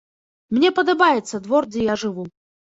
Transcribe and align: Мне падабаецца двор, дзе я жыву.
Мне 0.57 0.71
падабаецца 0.79 1.41
двор, 1.45 1.69
дзе 1.77 1.85
я 1.91 1.99
жыву. 2.07 2.27